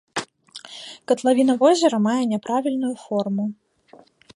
Катлавіна 1.11 1.53
возера 1.65 1.97
мае 2.09 2.19
няправільную 2.35 2.95
форму. 3.07 3.45